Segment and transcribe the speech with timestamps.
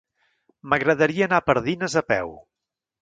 [0.71, 2.33] M'agradaria anar a Pardines a peu.